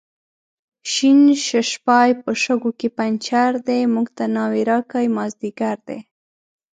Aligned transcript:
شین 0.91 1.19
ششپای 1.45 2.09
په 2.23 2.31
شګو 2.43 2.71
کې 2.79 2.87
پنچر 2.97 3.51
دی، 3.67 3.81
موږ 3.93 4.07
ته 4.17 4.23
ناوې 4.35 4.61
راکئ 4.69 5.07
مازدیګر 5.15 5.77
دی 5.87 5.99